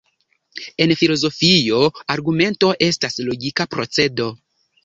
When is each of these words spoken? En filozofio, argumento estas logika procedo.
En 0.85 0.93
filozofio, 1.01 1.83
argumento 2.15 2.73
estas 2.89 3.23
logika 3.29 3.69
procedo. 3.77 4.33